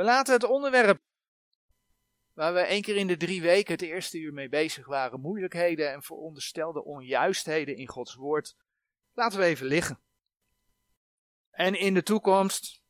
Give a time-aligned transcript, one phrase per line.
[0.00, 1.00] We laten het onderwerp
[2.32, 5.92] waar we één keer in de drie weken het eerste uur mee bezig waren, moeilijkheden
[5.92, 8.56] en veronderstelde onjuistheden in Gods woord,
[9.12, 10.00] laten we even liggen.
[11.50, 12.82] En in de toekomst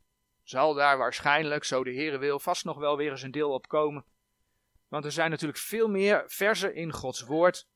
[0.43, 3.69] zal daar waarschijnlijk, zo de Heer wil, vast nog wel weer eens een deel op
[3.69, 4.05] komen.
[4.89, 7.69] Want er zijn natuurlijk veel meer versen in Gods woord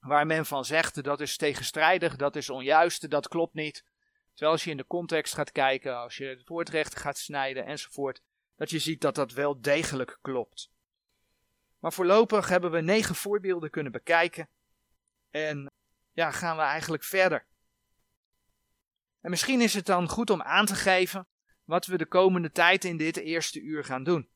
[0.00, 3.84] waar men van zegt dat is tegenstrijdig, dat is onjuist, dat klopt niet.
[4.30, 8.22] Terwijl als je in de context gaat kijken, als je het woordrecht gaat snijden enzovoort,
[8.56, 10.70] dat je ziet dat dat wel degelijk klopt.
[11.78, 14.48] Maar voorlopig hebben we negen voorbeelden kunnen bekijken
[15.30, 15.70] en
[16.12, 17.46] ja, gaan we eigenlijk verder.
[19.20, 21.26] En misschien is het dan goed om aan te geven
[21.64, 24.28] wat we de komende tijd in dit eerste uur gaan doen.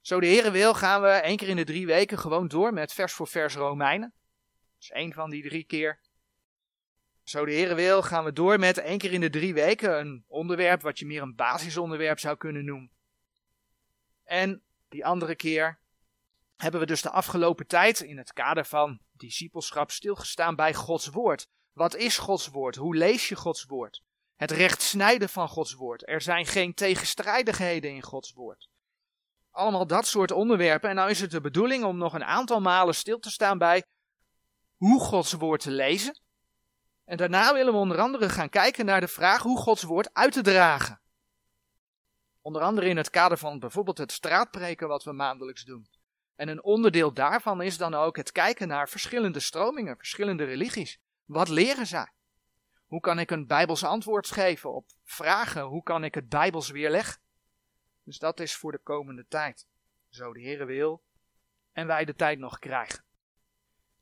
[0.00, 2.92] Zo de Heer wil gaan we één keer in de drie weken gewoon door met
[2.92, 4.12] vers voor vers Romeinen.
[4.74, 6.00] Dat is één van die drie keer.
[7.22, 10.24] Zo de Heer wil gaan we door met één keer in de drie weken een
[10.26, 12.90] onderwerp wat je meer een basisonderwerp zou kunnen noemen.
[14.26, 15.78] En die andere keer
[16.56, 21.48] hebben we dus de afgelopen tijd in het kader van discipelschap stilgestaan bij Gods woord.
[21.72, 22.76] Wat is Gods woord?
[22.76, 24.02] Hoe lees je Gods woord?
[24.36, 26.08] Het recht snijden van Gods woord.
[26.08, 28.68] Er zijn geen tegenstrijdigheden in Gods woord.
[29.50, 30.90] Allemaal dat soort onderwerpen.
[30.90, 33.84] En nou is het de bedoeling om nog een aantal malen stil te staan bij
[34.76, 36.20] hoe Gods woord te lezen.
[37.04, 40.32] En daarna willen we onder andere gaan kijken naar de vraag hoe Gods woord uit
[40.32, 41.00] te dragen.
[42.46, 45.88] Onder andere in het kader van bijvoorbeeld het straatpreken wat we maandelijks doen.
[46.36, 51.00] En een onderdeel daarvan is dan ook het kijken naar verschillende stromingen, verschillende religies.
[51.24, 52.12] Wat leren zij?
[52.84, 55.62] Hoe kan ik een Bijbels antwoord geven op vragen?
[55.62, 57.20] Hoe kan ik het Bijbels weerleggen?
[58.04, 59.66] Dus dat is voor de komende tijd.
[60.08, 61.02] Zo de Heere wil
[61.72, 63.04] en wij de tijd nog krijgen.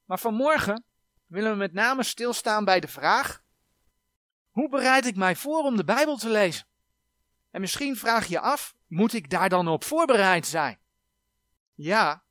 [0.04, 0.84] Maar vanmorgen
[1.26, 3.42] willen we met name stilstaan bij de vraag:
[4.50, 6.72] hoe bereid ik mij voor om de Bijbel te lezen?
[7.54, 10.78] En misschien vraag je af: moet ik daar dan op voorbereid zijn?
[11.74, 12.24] Ja,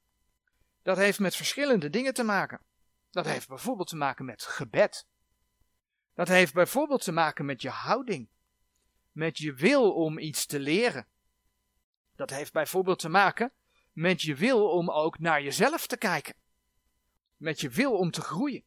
[0.82, 2.62] dat heeft met verschillende dingen te maken.
[3.12, 5.08] Dat heeft bijvoorbeeld te maken met gebed.
[6.14, 8.30] Dat heeft bijvoorbeeld te maken met je houding,
[9.12, 11.08] met je wil om iets te leren.
[12.16, 13.52] Dat heeft bijvoorbeeld te maken
[13.92, 16.36] met je wil om ook naar jezelf te kijken,
[17.38, 18.64] met je wil om te groeien.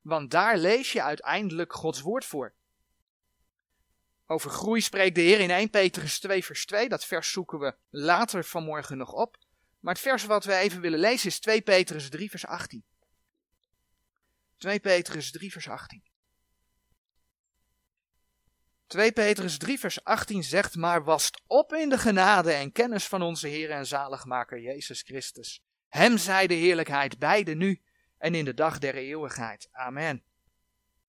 [0.00, 2.54] Want daar lees je uiteindelijk Gods woord voor.
[4.32, 6.88] Over groei spreekt de Heer in 1 Petrus 2 vers 2.
[6.88, 9.36] Dat vers zoeken we later vanmorgen nog op.
[9.80, 12.84] Maar het vers wat we even willen lezen is 2 Petrus 3 vers 18.
[14.56, 16.02] 2 Petrus 3 vers 18.
[18.86, 23.22] 2 Petrus 3 vers 18 zegt, maar wast op in de genade en kennis van
[23.22, 25.62] onze Heer en zaligmaker Jezus Christus.
[25.88, 27.82] Hem zij de heerlijkheid beide nu
[28.18, 29.68] en in de dag der eeuwigheid.
[29.72, 30.24] Amen.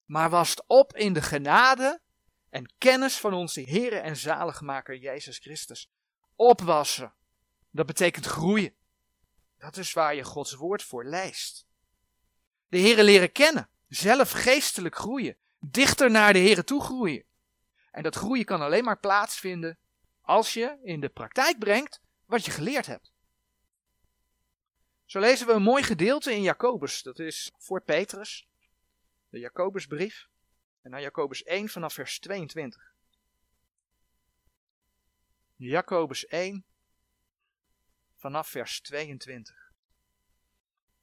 [0.05, 2.01] Maar wast op in de genade
[2.53, 5.89] en kennis van onze Heer en zaligmaker Jezus Christus.
[6.35, 7.13] Opwassen,
[7.69, 8.73] dat betekent groeien.
[9.57, 11.67] Dat is waar je Gods woord voor leest.
[12.67, 17.23] De Heere leren kennen, zelf geestelijk groeien, dichter naar de Heere toe groeien.
[17.91, 19.77] En dat groeien kan alleen maar plaatsvinden
[20.21, 23.11] als je in de praktijk brengt wat je geleerd hebt.
[25.05, 27.01] Zo lezen we een mooi gedeelte in Jacobus.
[27.01, 28.47] Dat is voor Petrus,
[29.29, 30.31] de Jacobusbrief.
[30.83, 32.93] En naar Jacobus 1 vanaf vers 22.
[35.55, 36.65] Jacobus 1
[38.15, 39.71] vanaf vers 22.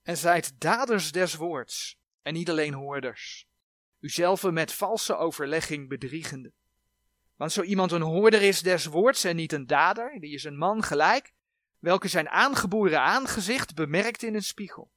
[0.02, 3.46] En zijt daders des woords, en niet alleen hoorders,
[4.00, 6.52] uzelf met valse overlegging bedriegende.
[7.36, 10.56] Want zo iemand een hoorder is des woords en niet een dader, die is een
[10.56, 11.32] man gelijk,
[11.78, 14.90] welke zijn aangeboren aangezicht bemerkt in een spiegel.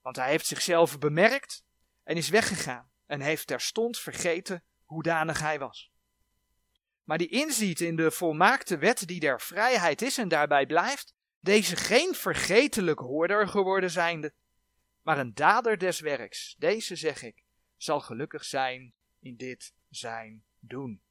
[0.00, 1.64] Want hij heeft zichzelf bemerkt
[2.02, 5.90] en is weggegaan en heeft terstond vergeten hoedanig hij was.
[7.04, 11.76] Maar die inziet in de volmaakte wet die der vrijheid is en daarbij blijft, deze
[11.76, 14.32] geen vergetelijk hoorder geworden zijnde,
[15.02, 17.42] maar een dader des werks, deze zeg ik,
[17.76, 21.02] zal gelukkig zijn in dit zijn doen.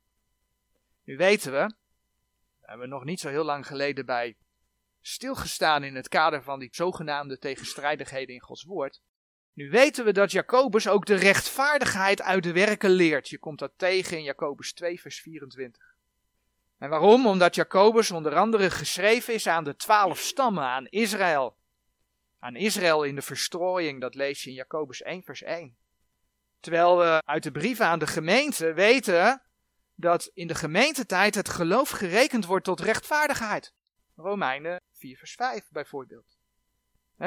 [1.04, 1.78] Nu weten we, daar
[2.60, 4.38] hebben we nog niet zo heel lang geleden bij
[5.02, 9.02] stilgestaan in het kader van die zogenaamde tegenstrijdigheden in Gods woord.
[9.60, 13.30] Nu weten we dat Jacobus ook de rechtvaardigheid uit de werken leert.
[13.30, 15.96] Je komt dat tegen in Jacobus 2, vers 24.
[16.78, 17.28] En waarom?
[17.28, 21.58] Omdat Jacobus onder andere geschreven is aan de twaalf stammen, aan Israël.
[22.40, 25.78] Aan Israël in de verstrooiing, dat lees je in Jacobus 1, vers 1.
[26.60, 29.42] Terwijl we uit de brieven aan de gemeente weten
[29.96, 33.74] dat in de gemeentetijd het geloof gerekend wordt tot rechtvaardigheid.
[34.16, 36.39] Romeinen 4 vers 5 bijvoorbeeld.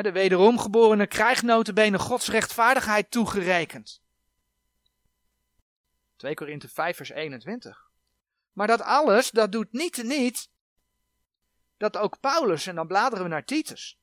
[0.01, 4.03] De wederomgeborene krijgt notabene Gods rechtvaardigheid toegerekend.
[6.17, 7.91] 2 Korinthe 5 vers 21.
[8.53, 10.51] Maar dat alles, dat doet niet niet
[11.77, 13.99] dat ook Paulus, en dan bladeren we naar Titus.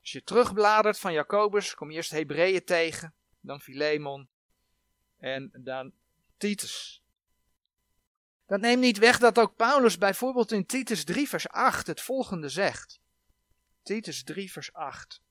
[0.00, 4.28] Als je terugbladert van Jacobus, kom je eerst Hebreeën tegen, dan Filemon
[5.18, 5.92] en dan
[6.36, 7.02] Titus.
[8.46, 12.48] Dat neemt niet weg dat ook Paulus bijvoorbeeld in Titus 3 vers 8 het volgende
[12.48, 13.00] zegt.
[13.84, 15.22] Titus 3 vers 8.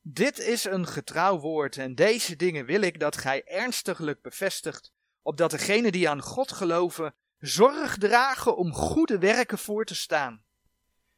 [0.00, 4.92] Dit is een getrouw woord en deze dingen wil ik dat gij ernstiglijk bevestigt,
[5.22, 10.44] opdat degenen die aan God geloven zorg dragen om goede werken voor te staan.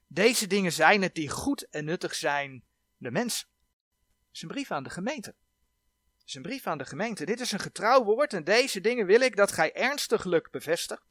[0.07, 2.65] Deze dingen zijn het die goed en nuttig zijn
[2.97, 3.49] de mensen.
[4.27, 5.35] Het is een brief aan de gemeente.
[6.19, 7.25] Het is een brief aan de gemeente.
[7.25, 11.07] Dit is een getrouw woord en deze dingen wil ik dat gij ernstiglijk bevestigt.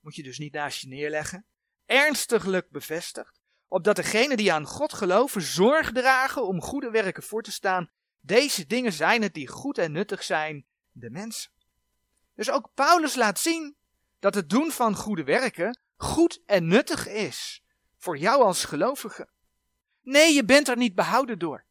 [0.00, 1.46] Moet je dus niet naast je neerleggen.
[1.84, 3.44] Ernstiglijk bevestigt.
[3.68, 7.90] Opdat degenen die aan God geloven zorg dragen om goede werken voor te staan.
[8.20, 11.50] Deze dingen zijn het die goed en nuttig zijn de mensen.
[12.34, 13.76] Dus ook Paulus laat zien
[14.18, 17.62] dat het doen van goede werken goed en nuttig is
[17.96, 19.28] voor jou als gelovige.
[20.02, 21.64] Nee, je bent er niet behouden door.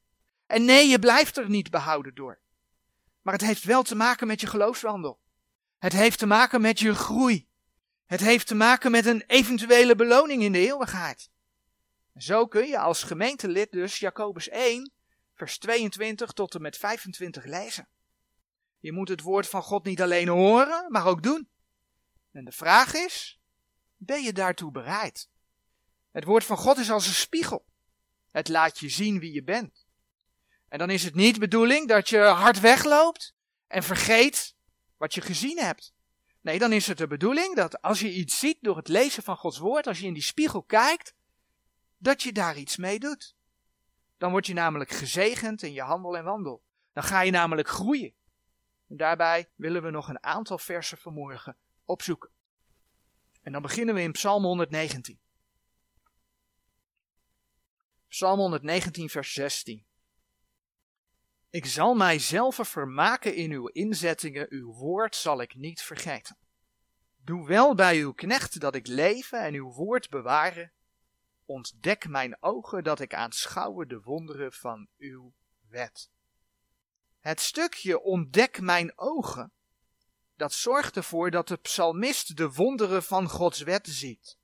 [0.45, 2.39] En nee, je blijft er niet behouden door.
[3.21, 5.19] Maar het heeft wel te maken met je geloofswandel.
[5.77, 7.47] Het heeft te maken met je groei.
[8.05, 11.29] Het heeft te maken met een eventuele beloning in de eeuwigheid.
[12.17, 14.91] Zo kun je als gemeentelid dus Jacobus 1,
[15.33, 17.87] vers 22 tot en met 25 lezen.
[18.79, 21.49] Je moet het woord van God niet alleen horen, maar ook doen.
[22.31, 23.39] En de vraag is,
[23.97, 25.29] ben je daartoe bereid?
[26.11, 27.65] Het woord van God is als een spiegel.
[28.31, 29.85] Het laat je zien wie je bent.
[30.67, 33.33] En dan is het niet bedoeling dat je hard wegloopt
[33.67, 34.55] en vergeet
[34.97, 35.93] wat je gezien hebt.
[36.41, 39.37] Nee, dan is het de bedoeling dat als je iets ziet door het lezen van
[39.37, 41.13] Gods woord, als je in die spiegel kijkt,
[41.97, 43.35] dat je daar iets mee doet.
[44.17, 46.63] Dan word je namelijk gezegend in je handel en wandel.
[46.93, 48.13] Dan ga je namelijk groeien.
[48.87, 52.29] En daarbij willen we nog een aantal versen vanmorgen opzoeken.
[53.41, 55.19] En dan beginnen we in Psalm 119.
[58.07, 59.85] Psalm 119, vers 16.
[61.49, 66.37] Ik zal mijzelf vermaken in uw inzettingen, uw woord zal ik niet vergeten.
[67.17, 70.73] Doe wel bij uw knecht dat ik leven en uw woord bewaren.
[71.45, 75.33] Ontdek mijn ogen dat ik aanschouwe de wonderen van uw
[75.69, 76.09] wet.
[77.19, 79.51] Het stukje ontdek mijn ogen,
[80.35, 84.37] dat zorgt ervoor dat de psalmist de wonderen van Gods wet ziet.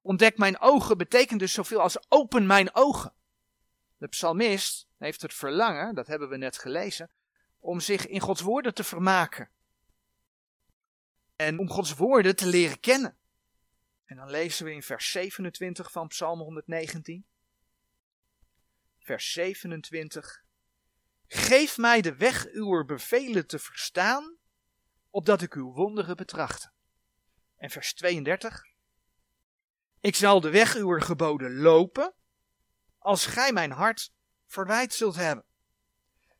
[0.00, 3.12] Ontdek mijn ogen betekent dus zoveel als open mijn ogen.
[3.96, 7.10] De psalmist heeft het verlangen, dat hebben we net gelezen,
[7.58, 9.50] om zich in Gods woorden te vermaken.
[11.36, 13.16] En om Gods woorden te leren kennen.
[14.06, 17.26] En dan lezen we in vers 27 van Psalm 119.
[18.98, 20.44] Vers 27.
[21.26, 24.36] Geef mij de weg uw bevelen te verstaan,
[25.10, 26.72] opdat ik uw wonderen betrachte.
[27.56, 28.64] En vers 32.
[30.00, 32.14] Ik zal de weg uw geboden lopen,
[32.98, 34.12] als gij mijn hart
[34.46, 35.44] verwijt zult hebben.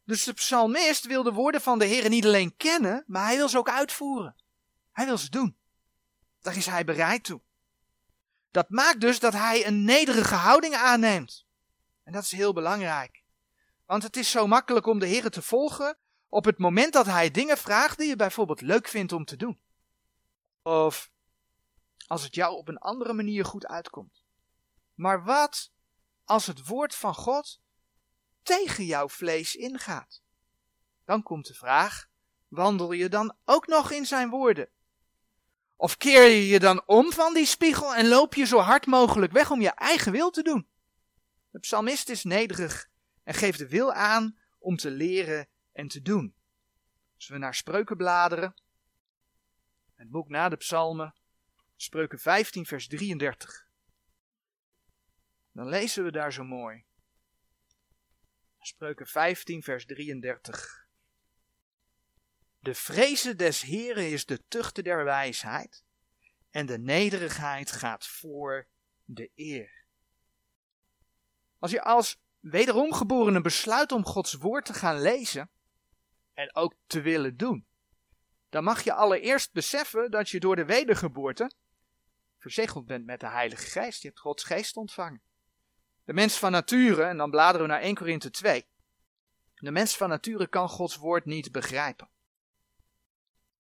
[0.04, 3.48] Dus de psalmist wil de woorden van de Heer niet alleen kennen, maar hij wil
[3.48, 4.36] ze ook uitvoeren.
[4.92, 5.56] Hij wil ze doen.
[6.40, 7.44] Daar is hij bereid toe.
[8.56, 11.47] Dat maakt dus dat hij een nederige houding aanneemt.
[12.03, 13.25] En dat is heel belangrijk.
[13.87, 15.99] Want het is zo makkelijk om de Heer te volgen
[16.29, 19.61] op het moment dat hij dingen vraagt die je bijvoorbeeld leuk vindt om te doen.
[20.62, 21.11] Of
[22.07, 24.25] als het jou op een andere manier goed uitkomt.
[24.95, 25.73] Maar wat
[26.25, 27.61] als het woord van God
[28.42, 30.23] tegen jouw vlees ingaat?
[31.04, 32.07] Dan komt de vraag:
[32.49, 34.71] wandel je dan ook nog in zijn woorden?
[35.76, 39.33] Of keer je je dan om van die spiegel en loop je zo hard mogelijk
[39.33, 40.68] weg om je eigen wil te doen?
[41.50, 42.88] De psalmist is nederig
[43.23, 46.35] en geeft de wil aan om te leren en te doen.
[47.14, 48.54] Als we naar spreuken bladeren,
[49.95, 51.14] het boek na de psalmen,
[51.76, 53.66] spreuken 15 vers 33.
[55.52, 56.85] Dan lezen we daar zo mooi.
[58.61, 60.86] Spreuken 15 vers 33.
[62.66, 65.85] De vrezen des Heren is de tuchte der wijsheid,
[66.50, 68.68] en de nederigheid gaat voor
[69.04, 69.85] de eer.
[71.58, 75.50] Als je als wederom geborene besluit om Gods woord te gaan lezen
[76.32, 77.66] en ook te willen doen,
[78.49, 81.50] dan mag je allereerst beseffen dat je door de wedergeboorte
[82.38, 84.02] verzegeld bent met de Heilige Geest.
[84.02, 85.23] Je hebt Gods Geest ontvangen.
[86.04, 88.66] De mens van nature, en dan bladeren we naar 1 Korinthe 2.
[89.54, 92.14] De mens van nature kan Gods woord niet begrijpen.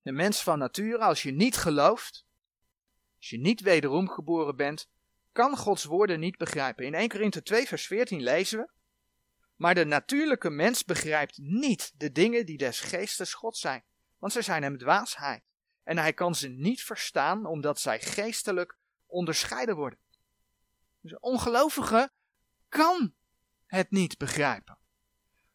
[0.06, 2.26] De mens van nature, als je niet gelooft,
[3.16, 4.88] als je niet wederom geboren bent,
[5.32, 6.84] kan Gods woorden niet begrijpen.
[6.84, 8.68] In 1 Korinthe 2 vers 14 lezen we,
[9.56, 13.84] maar de natuurlijke mens begrijpt niet de dingen die des geestes God zijn,
[14.18, 15.42] want ze zijn hem dwaasheid.
[15.82, 19.98] En hij kan ze niet verstaan omdat zij geestelijk onderscheiden worden.
[21.00, 22.10] Dus een ongelovige
[22.68, 23.14] kan
[23.66, 24.78] het niet begrijpen.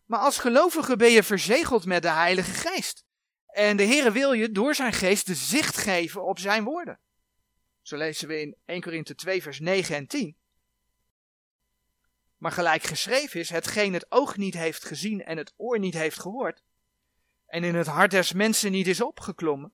[0.05, 3.05] Maar als gelovige ben je verzegeld met de Heilige Geest.
[3.51, 6.99] En de Heere wil je door zijn geest de zicht geven op zijn woorden.
[7.81, 10.35] Zo lezen we in 1 Korinthe 2 vers 9 en 10.
[12.37, 16.19] Maar gelijk geschreven is, hetgeen het oog niet heeft gezien en het oor niet heeft
[16.19, 16.63] gehoord,
[17.45, 19.73] en in het hart des mensen niet is opgeklommen,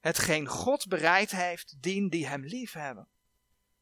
[0.00, 3.08] hetgeen God bereid heeft, dien die hem lief hebben.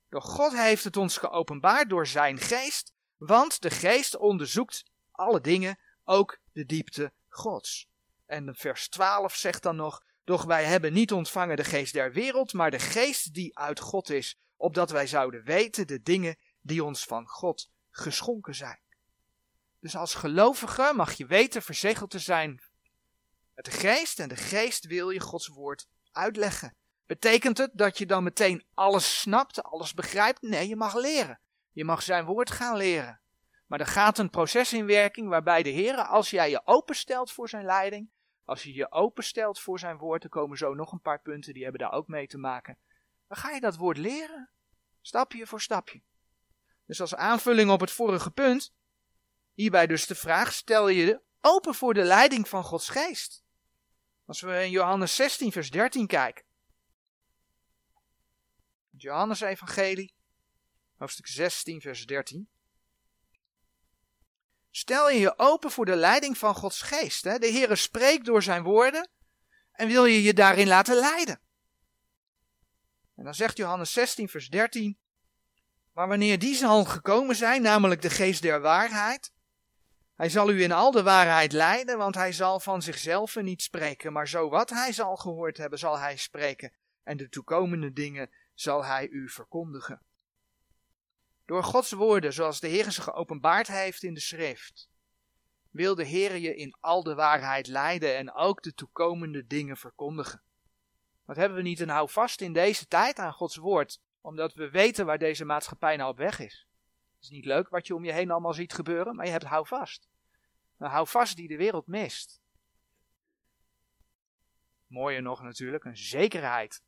[0.08, 5.78] Door God heeft het ons geopenbaard door zijn geest, want de geest onderzoekt alle dingen,
[6.04, 7.88] ook de diepte Gods.
[8.26, 12.52] En vers 12 zegt dan nog, doch wij hebben niet ontvangen de geest der wereld,
[12.52, 17.04] maar de geest die uit God is, opdat wij zouden weten de dingen die ons
[17.04, 18.80] van God geschonken zijn.
[19.80, 22.60] Dus als gelovige mag je weten verzegeld te zijn
[23.54, 26.74] met de geest en de geest wil je Gods woord uitleggen.
[27.06, 30.42] Betekent het dat je dan meteen alles snapt, alles begrijpt?
[30.42, 31.40] Nee, je mag leren.
[31.72, 33.20] Je mag zijn woord gaan leren.
[33.66, 37.48] Maar er gaat een proces in werking waarbij de Heer, als jij je openstelt voor
[37.48, 38.10] zijn leiding,
[38.46, 41.62] als je je openstelt voor zijn woord, er komen zo nog een paar punten die
[41.62, 42.78] hebben daar ook mee te maken.
[43.26, 44.50] Dan ga je dat woord leren,
[45.00, 46.02] stapje voor stapje.
[46.84, 48.74] Dus als aanvulling op het vorige punt,
[49.54, 53.44] hierbij dus de vraag, stel je open voor de leiding van Gods geest.
[54.24, 56.44] Als we in Johannes 16 vers 13 kijken.
[58.90, 60.14] Johannes Evangelie,
[60.96, 62.48] hoofdstuk 16 vers 13.
[64.76, 67.24] Stel je je open voor de leiding van Gods geest.
[67.24, 67.38] Hè?
[67.38, 69.08] De Heere spreekt door zijn woorden
[69.72, 71.40] en wil je je daarin laten leiden.
[73.14, 74.98] En dan zegt Johannes 16 vers 13.
[75.92, 79.32] Maar wanneer die zal gekomen zijn, namelijk de geest der waarheid,
[80.14, 84.12] hij zal u in al de waarheid leiden, want hij zal van zichzelf niet spreken,
[84.12, 88.84] maar zo wat hij zal gehoord hebben, zal hij spreken, en de toekomende dingen zal
[88.84, 90.05] hij u verkondigen.
[91.46, 94.88] Door Gods woorden, zoals de Heer ze geopenbaard heeft in de schrift,
[95.70, 100.42] wil de Heer je in al de waarheid leiden en ook de toekomende dingen verkondigen.
[101.24, 105.06] Wat hebben we niet een houvast in deze tijd aan Gods woord, omdat we weten
[105.06, 106.66] waar deze maatschappij nou op weg is.
[107.14, 109.44] Het is niet leuk wat je om je heen allemaal ziet gebeuren, maar je hebt
[109.44, 110.08] houvast.
[110.78, 112.40] Een houvast die de wereld mist.
[114.86, 116.82] Mooier nog natuurlijk, een zekerheid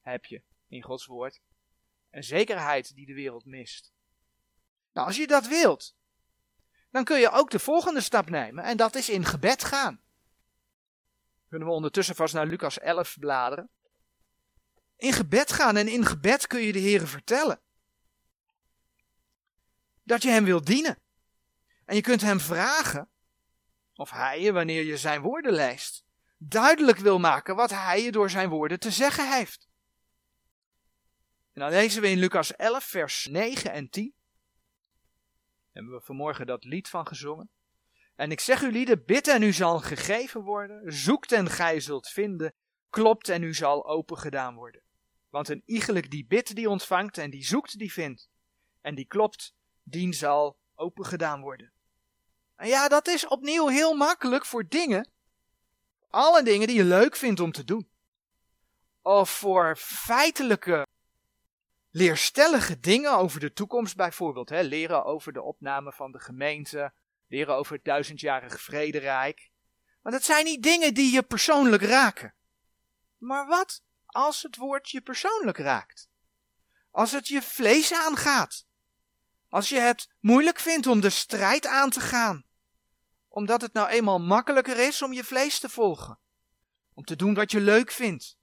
[0.00, 1.40] heb je in Gods woord.
[2.16, 3.92] Een zekerheid die de wereld mist.
[4.92, 5.96] Nou, als je dat wilt,
[6.90, 10.00] dan kun je ook de volgende stap nemen en dat is in gebed gaan.
[11.48, 13.70] Kunnen we ondertussen vast naar Lucas 11 bladeren.
[14.96, 17.60] In gebed gaan en in gebed kun je de Heer vertellen.
[20.02, 20.98] Dat je Hem wilt dienen.
[21.84, 23.08] En je kunt Hem vragen
[23.94, 26.04] of Hij je, wanneer je Zijn woorden leest,
[26.36, 29.68] duidelijk wil maken wat Hij je door Zijn woorden te zeggen heeft.
[31.56, 34.14] En dan lezen we in Lucas 11, vers 9 en 10.
[35.72, 37.50] Hebben we vanmorgen dat lied van gezongen.
[38.16, 42.08] En ik zeg u lieden, bid en u zal gegeven worden, zoekt en gij zult
[42.08, 42.54] vinden,
[42.90, 44.82] klopt en u zal open gedaan worden.
[45.28, 48.28] Want een iegelijk die bidt, die ontvangt, en die zoekt, die vindt.
[48.80, 51.72] En die klopt, dien zal open gedaan worden.
[52.56, 55.10] En ja, dat is opnieuw heel makkelijk voor dingen.
[56.08, 57.88] Alle dingen die je leuk vindt om te doen.
[59.02, 60.86] Of voor feitelijke
[61.96, 64.48] leerstellige dingen over de toekomst bijvoorbeeld.
[64.48, 64.60] Hè?
[64.60, 66.92] Leren over de opname van de gemeente.
[67.26, 69.50] Leren over het duizendjarige vrederijk.
[70.02, 72.34] Maar dat zijn niet dingen die je persoonlijk raken.
[73.18, 76.08] Maar wat als het woord je persoonlijk raakt?
[76.90, 78.66] Als het je vlees aangaat?
[79.48, 82.44] Als je het moeilijk vindt om de strijd aan te gaan?
[83.28, 86.18] Omdat het nou eenmaal makkelijker is om je vlees te volgen?
[86.94, 88.38] Om te doen wat je leuk vindt?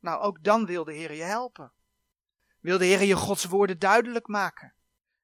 [0.00, 1.74] Nou, ook dan wil de Heer je helpen
[2.66, 4.74] wil de Heer je Gods woorden duidelijk maken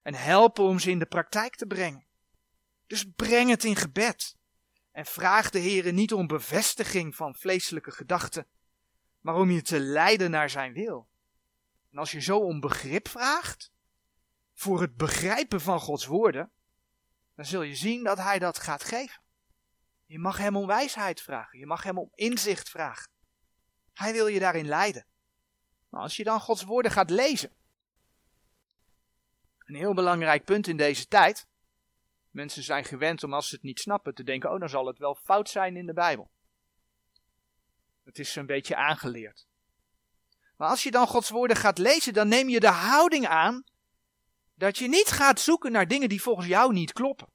[0.02, 2.06] en helpen om ze in de praktijk te brengen.
[2.86, 4.36] Dus breng het in gebed
[4.90, 8.46] en vraag de Heer niet om bevestiging van vleeselijke gedachten,
[9.20, 11.08] maar om je te leiden naar zijn wil.
[11.90, 13.72] En als je zo om begrip vraagt,
[14.54, 16.50] voor het begrijpen van Gods woorden,
[17.34, 19.22] dan zul je zien dat Hij dat gaat geven.
[20.06, 23.10] Je mag Hem om wijsheid vragen, je mag Hem om inzicht vragen.
[23.92, 25.06] Hij wil je daarin leiden.
[25.92, 27.50] Maar als je dan Gods woorden gaat lezen,
[29.58, 31.46] een heel belangrijk punt in deze tijd.
[32.30, 34.98] Mensen zijn gewend om als ze het niet snappen te denken, oh dan zal het
[34.98, 36.30] wel fout zijn in de Bijbel.
[38.04, 39.46] Het is een beetje aangeleerd.
[40.56, 43.64] Maar als je dan Gods woorden gaat lezen, dan neem je de houding aan
[44.54, 47.28] dat je niet gaat zoeken naar dingen die volgens jou niet kloppen.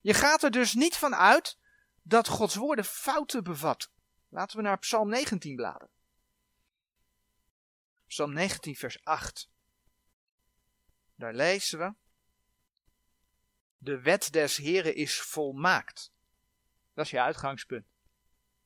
[0.00, 1.58] Je gaat er dus niet van uit
[2.02, 3.90] dat Gods woorden fouten bevatten.
[4.28, 5.99] Laten we naar Psalm 19 bladeren.
[8.10, 9.50] Psalm 19, vers 8.
[11.14, 11.94] Daar lezen we.
[13.78, 16.12] De wet des Heren is volmaakt.
[16.94, 17.86] Dat is je uitgangspunt.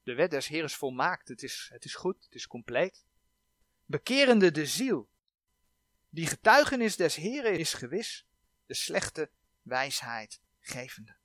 [0.03, 1.29] De wet des Heren is volmaakt.
[1.29, 3.05] Het is, het is goed, het is compleet.
[3.85, 5.09] Bekerende de ziel.
[6.09, 8.27] Die getuigenis des Heren is gewis.
[8.67, 9.31] De slechte
[9.63, 11.17] wijsheid gevende.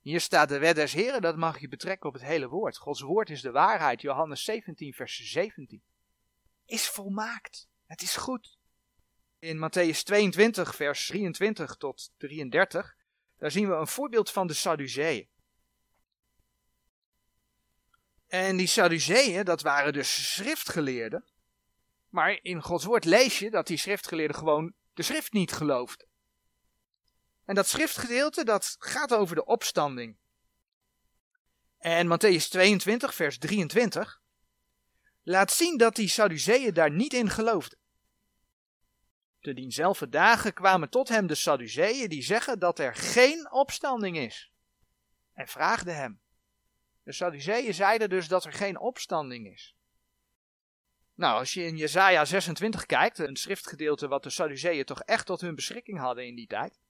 [0.00, 2.76] Hier staat de wet des Heren, dat mag je betrekken op het hele woord.
[2.76, 4.00] Gods woord is de waarheid.
[4.00, 5.82] Johannes 17, vers 17.
[6.66, 7.68] Is volmaakt.
[7.86, 8.58] Het is goed.
[9.38, 12.96] In Matthäus 22, vers 23 tot 33,
[13.36, 15.28] daar zien we een voorbeeld van de Sadduceeën.
[18.26, 21.24] En die Sadduceeën, dat waren dus schriftgeleerden.
[22.08, 26.06] Maar in Gods woord lees je dat die schriftgeleerden gewoon de schrift niet geloofden.
[27.44, 30.16] En dat schriftgedeelte, dat gaat over de opstanding.
[31.78, 34.20] En Matthäus 22, vers 23,
[35.26, 37.78] laat zien dat die Sadduceeën daar niet in geloofden.
[39.40, 44.52] Te diezelfde dagen kwamen tot hem de Sadduceeën die zeggen dat er geen opstanding is.
[45.32, 46.20] En vraagden hem.
[47.02, 49.76] De Sadduceeën zeiden dus dat er geen opstanding is.
[51.14, 55.40] Nou, als je in Jesaja 26 kijkt, een schriftgedeelte wat de Sadduceeën toch echt tot
[55.40, 56.80] hun beschikking hadden in die tijd.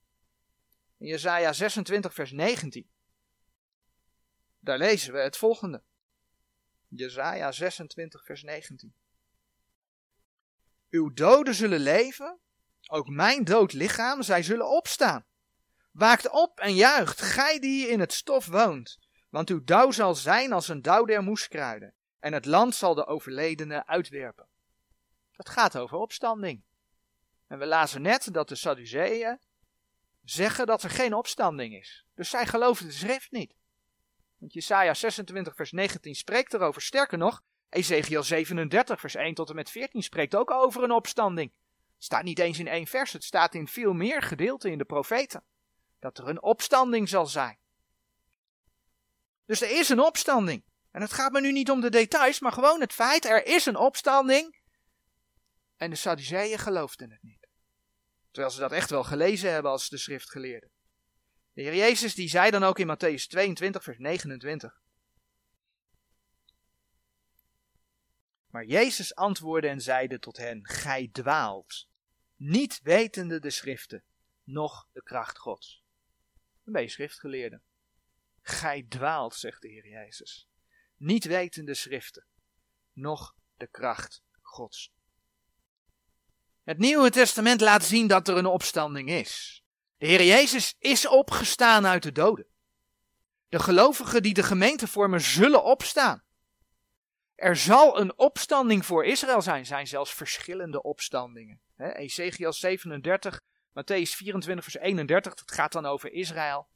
[0.97, 2.89] In Jesaja 26 vers 19.
[4.59, 5.83] Daar lezen we het volgende.
[6.87, 8.93] Jesaja 26 vers 19.
[10.89, 12.39] Uw doden zullen leven,
[12.87, 15.25] ook mijn dood lichaam, zij zullen opstaan.
[15.91, 20.53] Waakt op en juicht, gij die in het stof woont, want uw dauw zal zijn
[20.53, 24.47] als een dauw der moeskruiden, en het land zal de overledene uitwerpen.
[25.31, 26.63] Dat gaat over opstanding.
[27.47, 29.39] En we lazen net dat de Sadduceeën
[30.23, 32.05] zeggen dat er geen opstanding is.
[32.15, 33.55] Dus zij geloven de schrift niet.
[34.37, 36.81] Want Jesaja 26 vers 19 spreekt erover.
[36.81, 41.51] Sterker nog, Ezekiel 37 vers 1 tot en met 14 spreekt ook over een opstanding.
[41.95, 44.85] Het staat niet eens in één vers, het staat in veel meer gedeelten in de
[44.85, 45.43] profeten.
[45.99, 47.57] Dat er een opstanding zal zijn.
[49.45, 50.63] Dus er is een opstanding.
[50.91, 53.65] En het gaat me nu niet om de details, maar gewoon het feit, er is
[53.65, 54.61] een opstanding.
[55.75, 57.47] En de Sadduceeën geloofden het niet.
[58.31, 60.71] Terwijl ze dat echt wel gelezen hebben als de schriftgeleerden.
[61.57, 64.81] De Heer Jezus die zei dan ook in Matthäus 22 vers 29.
[68.47, 71.87] Maar Jezus antwoordde en zeide tot hen, gij dwaalt,
[72.35, 74.03] niet wetende de schriften,
[74.43, 75.83] noch de kracht gods.
[76.63, 77.61] Dan ben je schriftgeleerde.
[78.41, 80.47] Gij dwaalt, zegt de Heer Jezus,
[80.95, 82.25] niet wetende schriften,
[82.93, 84.93] noch de kracht gods.
[86.63, 89.61] Het Nieuwe Testament laat zien dat er een opstanding is.
[89.97, 92.45] De Heer Jezus is opgestaan uit de doden.
[93.49, 96.23] De gelovigen die de gemeente vormen zullen opstaan.
[97.35, 101.61] Er zal een opstanding voor Israël zijn, zijn zelfs verschillende opstandingen.
[101.77, 106.67] Ezekiel 37, Matthäus 24, vers 31, dat gaat dan over Israël.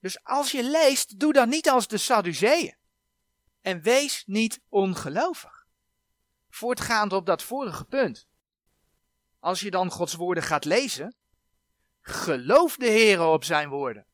[0.00, 2.76] Dus als je leest, doe dan niet als de Sadduceeën.
[3.60, 5.66] En wees niet ongelovig.
[6.48, 8.26] Voortgaand op dat vorige punt.
[9.38, 11.14] Als je dan Gods woorden gaat lezen,
[12.06, 14.06] geloof de Heer op zijn woorden.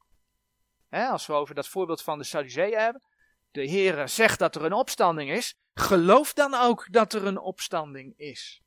[0.90, 3.02] als we over dat voorbeeld van de Sadduceeën hebben.
[3.50, 5.56] De Heer zegt dat er een opstanding is.
[5.74, 8.62] Geloof dan ook dat er een opstanding is.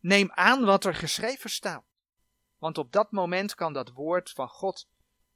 [0.00, 1.84] Neem aan wat er geschreven staat.
[2.58, 4.88] Want op dat moment kan dat woord van God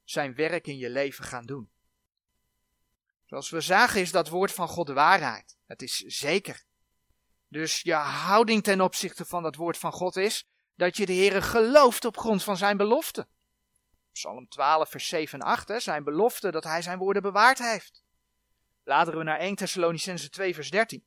[0.05, 1.71] zijn werk in je leven gaan doen.
[3.25, 5.57] Zoals we zagen is dat woord van God de waarheid.
[5.67, 6.65] Het is zeker.
[7.49, 11.43] Dus je houding ten opzichte van dat woord van God is dat je de Heere
[11.43, 13.27] gelooft op grond van zijn belofte.
[14.13, 18.05] Psalm 12, vers 7 en 8, hè, zijn belofte dat hij zijn woorden bewaard heeft.
[18.85, 21.05] Laten we naar 1 Thessalonicense 2, vers 13.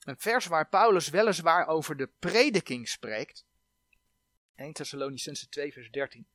[0.00, 3.44] Een vers waar Paulus weliswaar over de prediking spreekt.
[4.54, 6.26] 1 Thessalonicense 2, vers 13.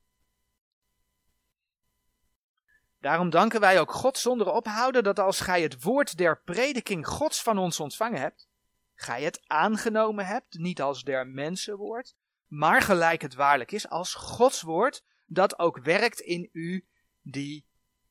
[3.00, 7.42] Daarom danken wij ook God zonder ophouden dat als gij het woord der prediking Gods
[7.42, 8.48] van ons ontvangen hebt,
[8.96, 12.16] gij het aangenomen hebt, niet als der mensenwoord,
[12.48, 16.88] maar gelijk het waarlijk is, als Gods woord, dat ook werkt in u
[17.22, 17.66] die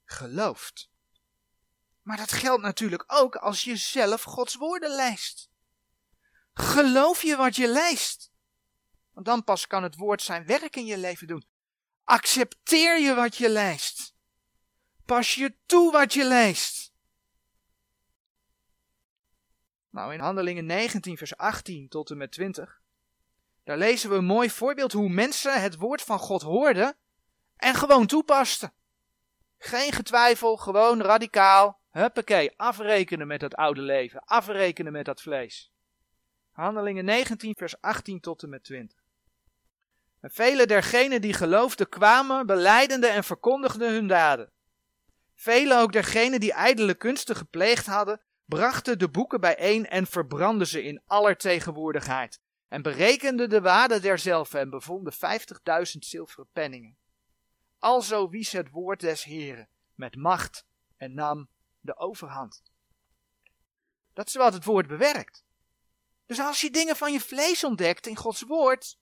[0.04, 0.90] gelooft.
[2.02, 5.50] Maar dat geldt natuurlijk ook als je zelf Gods woorden leest.
[6.52, 8.32] Geloof je wat je leest?
[9.12, 11.46] Want dan pas kan het woord zijn werk in je leven doen.
[12.04, 14.14] Accepteer je wat je leest.
[15.04, 16.83] Pas je toe wat je leest.
[19.94, 22.80] Nou, in Handelingen 19, vers 18 tot en met 20,
[23.64, 26.96] daar lezen we een mooi voorbeeld hoe mensen het woord van God hoorden
[27.56, 28.72] en gewoon toepasten.
[29.58, 31.80] Geen getwijfel, gewoon radicaal.
[31.90, 35.72] Huppakee, afrekenen met dat oude leven, afrekenen met dat vlees.
[36.52, 38.98] Handelingen 19, vers 18 tot en met 20.
[40.20, 44.50] En vele dergenen die geloofden kwamen, beleidende en verkondigden hun daden.
[45.34, 50.82] Vele ook dergenen die ijdele kunsten gepleegd hadden, brachten de boeken bijeen en verbrandden ze
[50.82, 52.40] in aller tegenwoordigheid.
[52.68, 56.96] En berekenden de waarde derzelfde en bevonden vijftigduizend zilveren penningen.
[57.78, 61.48] Alzo wies het woord des Heren met macht en nam
[61.80, 62.62] de overhand.
[64.12, 65.44] Dat is wat het woord bewerkt.
[66.26, 68.98] Dus als je dingen van je vlees ontdekt in Gods woord,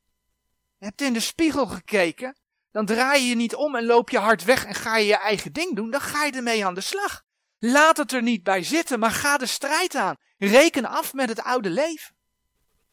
[0.79, 2.37] hebt in de spiegel gekeken,
[2.71, 5.17] dan draai je je niet om en loop je hard weg en ga je je
[5.17, 7.25] eigen ding doen, dan ga je ermee aan de slag.
[7.64, 10.16] Laat het er niet bij zitten, maar ga de strijd aan.
[10.38, 12.14] Reken af met het oude leven.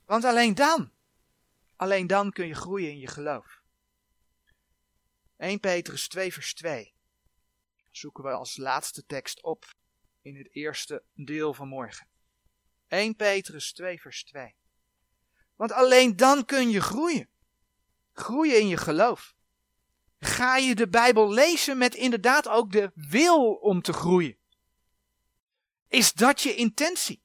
[0.06, 0.92] Want alleen dan,
[1.76, 3.62] alleen dan kun je groeien in je geloof.
[5.38, 6.94] 1 Petrus 2 vers 2
[7.92, 9.66] zoeken we als laatste tekst op
[10.22, 12.08] in het eerste deel van morgen.
[12.88, 14.56] 1 Petrus 2 vers 2.
[15.56, 17.30] Want alleen dan kun je groeien.
[18.14, 19.36] Groeien in je geloof.
[20.20, 24.39] Ga je de Bijbel lezen met inderdaad ook de wil om te groeien.
[25.90, 27.24] Is dat je intentie?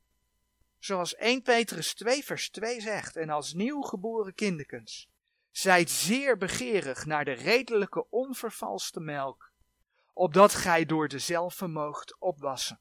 [0.79, 5.09] Zoals 1 Petrus 2 vers 2 zegt, en als nieuw geboren kinderkens,
[5.51, 9.53] zijt zeer begeerig naar de redelijke onvervalste melk,
[10.13, 12.81] opdat gij door dezelfde moogt opwassen.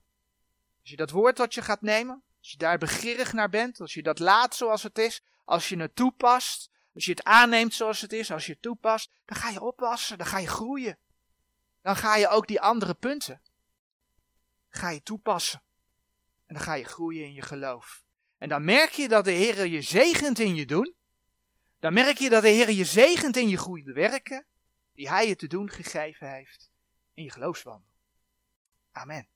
[0.82, 3.93] Als je dat woord dat je gaat nemen, als je daar begeerig naar bent, als
[3.93, 8.02] je dat laat zoals het is, als je het toepast, als je het aanneemt zoals
[8.02, 10.98] het is, als je het toepast, dan ga je opwassen, dan ga je groeien.
[11.82, 13.41] Dan ga je ook die andere punten,
[14.69, 15.63] ga je toepassen.
[16.54, 18.04] En dan ga je groeien in je geloof.
[18.38, 20.96] En dan merk je dat de Heer je zegent in je doen.
[21.80, 24.46] Dan merk je dat de Heer je zegent in je goede werken,
[24.94, 26.72] die Hij je te doen gegeven heeft
[27.13, 27.89] in je geloofswandel.
[28.92, 29.28] Amen.